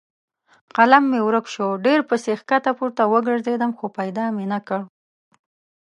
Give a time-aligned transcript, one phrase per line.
[0.75, 4.81] قلم مې ورک شو؛ ډېر پسې کښته پورته وګرځېدم خو پیدا مې نه کړ.